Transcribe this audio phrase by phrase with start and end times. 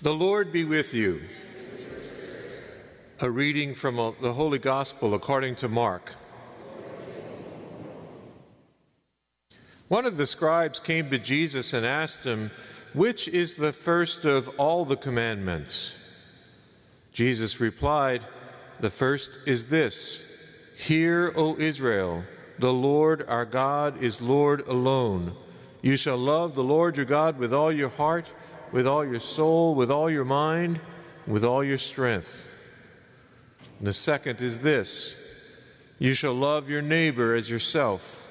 [0.00, 1.20] The Lord be with you.
[3.20, 6.12] A reading from uh, the Holy Gospel according to Mark.
[9.88, 12.52] One of the scribes came to Jesus and asked him,
[12.94, 15.96] Which is the first of all the commandments?
[17.12, 18.22] Jesus replied,
[18.78, 22.22] The first is this Hear, O Israel,
[22.60, 25.34] the Lord our God is Lord alone.
[25.82, 28.32] You shall love the Lord your God with all your heart
[28.72, 30.80] with all your soul, with all your mind,
[31.26, 32.54] with all your strength.
[33.78, 35.24] And the second is this
[35.98, 38.24] you shall love your neighbor as yourself.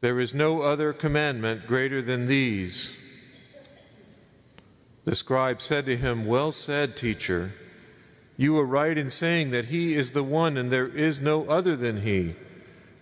[0.00, 2.98] There is no other commandment greater than these.
[5.04, 7.52] The scribe said to him, Well said, teacher.
[8.36, 11.76] You are right in saying that he is the one and there is no other
[11.76, 12.34] than he,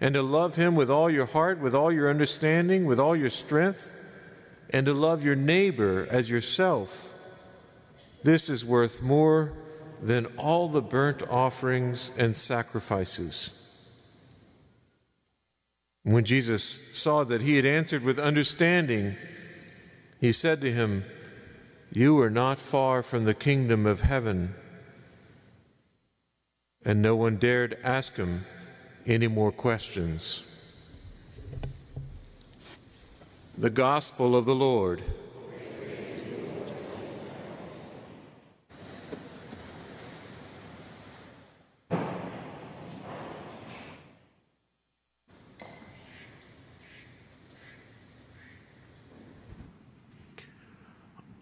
[0.01, 3.31] and to love him with all your heart, with all your understanding, with all your
[3.31, 4.00] strength
[4.73, 7.17] and to love your neighbor as yourself.
[8.23, 9.53] This is worth more
[10.03, 13.57] than all the burnt offerings and sacrifices.
[16.03, 16.65] When Jesus
[16.97, 19.17] saw that he had answered with understanding,
[20.21, 21.05] he said to him,
[21.93, 24.55] You are not far from the kingdom of heaven.
[26.85, 28.41] And no one dared ask him
[29.07, 30.50] any more questions.
[33.59, 35.03] The Gospel of the Lord.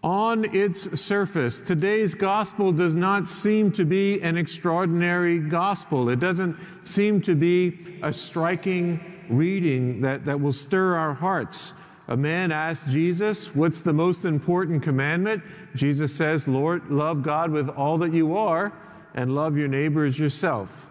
[0.01, 6.09] On its surface, today's gospel does not seem to be an extraordinary gospel.
[6.09, 11.73] It doesn't seem to be a striking reading that, that will stir our hearts.
[12.09, 15.43] A man asked Jesus, What's the most important commandment?
[15.75, 18.73] Jesus says, Lord, love God with all that you are
[19.13, 20.89] and love your neighbor as yourself.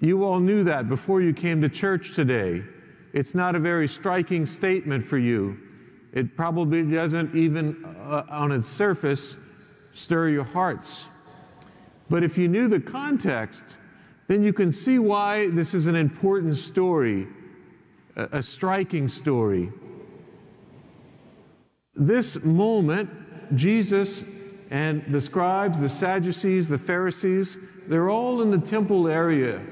[0.00, 2.64] You all knew that before you came to church today.
[3.12, 5.56] It's not a very striking statement for you.
[6.12, 9.36] It probably doesn't even, uh, on its surface,
[9.92, 11.08] stir your hearts.
[12.10, 13.76] But if you knew the context,
[14.26, 17.28] then you can see why this is an important story
[18.16, 19.70] a, striking story.
[21.94, 23.10] This moment,
[23.54, 24.24] Jesus
[24.70, 29.62] and the scribes, the Sadducees, the Pharisees, they're all in the temple area,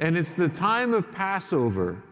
[0.00, 2.02] and it's the time of Passover.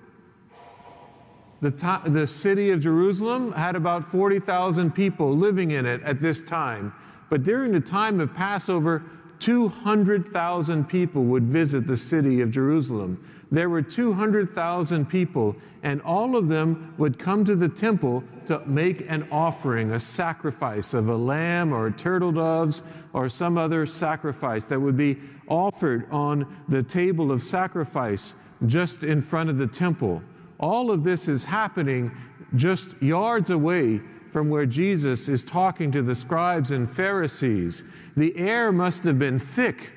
[1.60, 6.42] The, to- the city of Jerusalem had about 40,000 people living in it at this
[6.42, 6.92] time.
[7.30, 9.02] But during the time of Passover,
[9.40, 16.48] 200,000 people would visit the city of Jerusalem there were 200,000 people, and all of
[16.48, 21.72] them would come to the temple to make an offering, a sacrifice of a lamb
[21.72, 22.82] or turtle doves
[23.14, 25.16] or some other sacrifice that would be
[25.48, 28.34] offered on the table of sacrifice
[28.66, 30.22] just in front of the temple.
[30.60, 32.12] All of this is happening
[32.54, 34.00] just yards away
[34.30, 37.84] from where Jesus is talking to the scribes and Pharisees.
[38.16, 39.92] The air must have been thick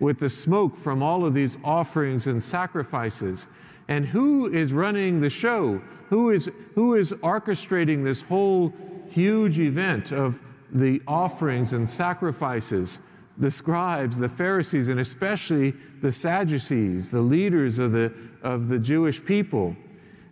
[0.00, 3.48] with the smoke from all of these offerings and sacrifices.
[3.88, 5.82] And who is running the show?
[6.08, 8.72] Who is, who is orchestrating this whole
[9.10, 10.40] huge event of
[10.72, 12.98] the offerings and sacrifices?
[13.36, 18.12] The scribes, the Pharisees, and especially the Sadducees, the leaders of the,
[18.42, 19.76] of the Jewish people.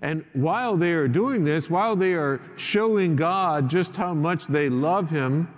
[0.02, 4.68] And while they are doing this, while they are showing God just how much they
[4.68, 5.48] love Him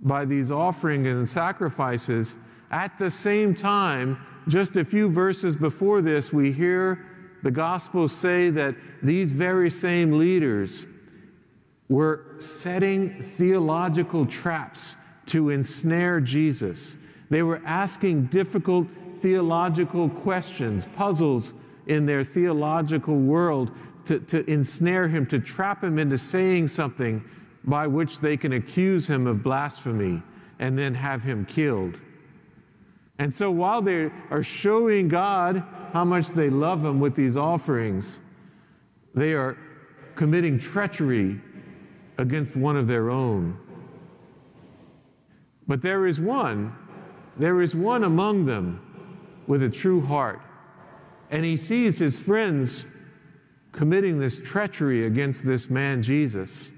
[0.00, 2.36] by these offerings and sacrifices,
[2.70, 4.18] at the same time,
[4.48, 7.06] just a few verses before this, we hear
[7.42, 10.86] the Gospels say that these very same leaders
[11.90, 16.96] were setting theological traps to ensnare Jesus.
[17.28, 18.88] They were asking difficult
[19.20, 21.52] theological questions, puzzles
[21.86, 23.70] in their theological world
[24.06, 27.24] to, to ensnare him, to trap him into saying something
[27.64, 30.22] by which they can accuse him of blasphemy
[30.58, 32.00] and then have him killed.
[33.18, 35.62] And so while they are showing God
[35.92, 38.18] how much they love Him with these offerings,
[39.14, 39.56] they are
[40.16, 41.40] committing treachery
[42.18, 43.56] against one of their own.
[45.66, 46.76] But there is one,
[47.36, 48.80] there is one among them
[49.46, 50.40] with a true heart.
[51.34, 52.86] And he sees his friends
[53.72, 56.70] committing this treachery against this man, Jesus.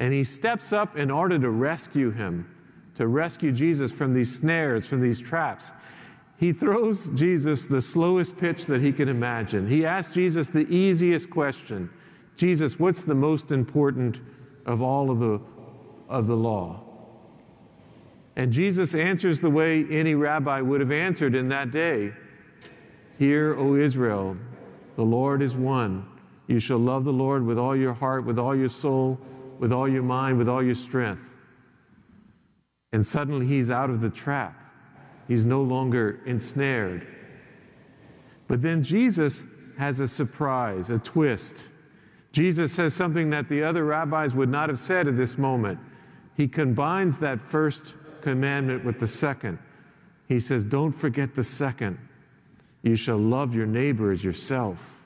[0.00, 2.50] And he steps up in order to rescue him
[2.96, 5.72] to rescue Jesus from these snares, from these traps.
[6.38, 9.68] He throws Jesus the slowest pitch that he can imagine.
[9.68, 11.90] He asks Jesus the easiest question
[12.36, 14.20] Jesus, what's the most important
[14.66, 15.40] of all of the
[16.08, 16.82] of the law.
[18.34, 22.12] And Jesus answers the way any rabbi would have answered in that day
[23.18, 24.36] Hear, O Israel,
[24.96, 26.06] the Lord is one.
[26.46, 29.18] You shall love the Lord with all your heart, with all your soul,
[29.58, 31.34] with all your mind, with all your strength.
[32.92, 34.54] And suddenly he's out of the trap.
[35.28, 37.06] He's no longer ensnared.
[38.48, 39.44] But then Jesus
[39.78, 41.66] has a surprise, a twist.
[42.32, 45.78] Jesus says something that the other rabbis would not have said at this moment.
[46.36, 49.58] He combines that first commandment with the second.
[50.28, 51.98] He says, Don't forget the second.
[52.86, 55.00] You shall love your neighbor as yourself.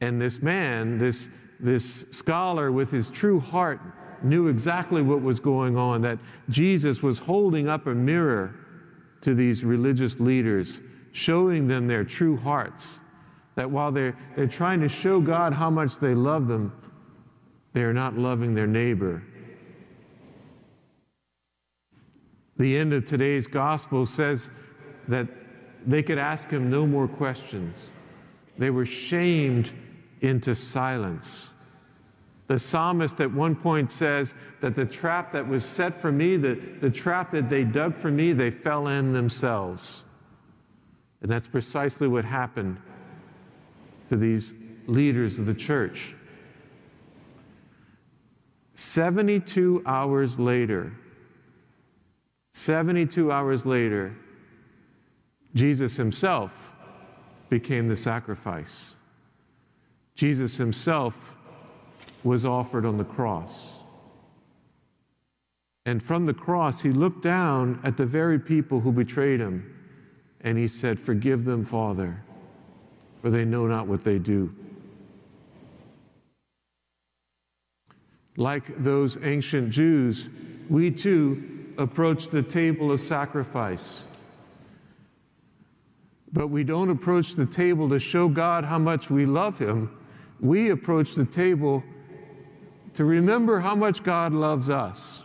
[0.00, 1.28] And this man, this,
[1.60, 3.80] this scholar with his true heart,
[4.20, 6.18] knew exactly what was going on, that
[6.48, 8.52] Jesus was holding up a mirror
[9.20, 10.80] to these religious leaders,
[11.12, 12.98] showing them their true hearts.
[13.54, 16.72] That while they're, they're trying to show God how much they love them,
[17.74, 19.22] they are not loving their neighbor.
[22.56, 24.50] The end of today's gospel says
[25.08, 25.26] that
[25.86, 27.90] they could ask him no more questions.
[28.58, 29.72] They were shamed
[30.20, 31.50] into silence.
[32.48, 36.54] The psalmist at one point says that the trap that was set for me, the,
[36.54, 40.02] the trap that they dug for me, they fell in themselves.
[41.20, 42.78] And that's precisely what happened
[44.08, 44.54] to these
[44.86, 46.14] leaders of the church.
[48.74, 50.92] 72 hours later,
[52.52, 54.16] 72 hours later,
[55.58, 56.72] Jesus himself
[57.48, 58.94] became the sacrifice.
[60.14, 61.34] Jesus himself
[62.22, 63.80] was offered on the cross.
[65.84, 69.74] And from the cross, he looked down at the very people who betrayed him
[70.40, 72.22] and he said, Forgive them, Father,
[73.20, 74.54] for they know not what they do.
[78.36, 80.28] Like those ancient Jews,
[80.68, 84.07] we too approach the table of sacrifice.
[86.32, 89.90] But we don't approach the table to show God how much we love Him.
[90.40, 91.82] We approach the table
[92.94, 95.24] to remember how much God loves us.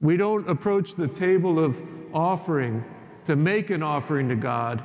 [0.00, 1.82] We don't approach the table of
[2.12, 2.84] offering
[3.24, 4.84] to make an offering to God.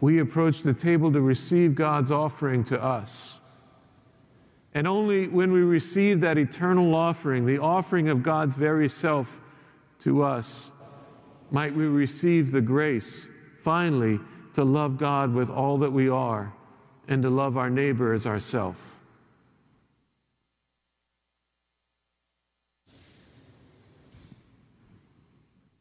[0.00, 3.40] We approach the table to receive God's offering to us.
[4.74, 9.40] And only when we receive that eternal offering, the offering of God's very self
[10.00, 10.70] to us,
[11.50, 13.26] might we receive the grace,
[13.60, 14.20] finally,
[14.54, 16.52] to love God with all that we are
[17.08, 18.95] and to love our neighbor as ourself.